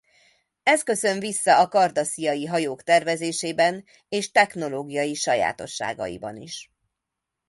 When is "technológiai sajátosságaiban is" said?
4.31-6.71